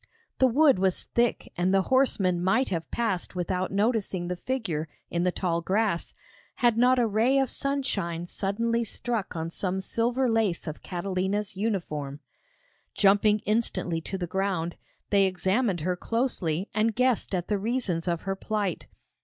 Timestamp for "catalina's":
10.81-11.55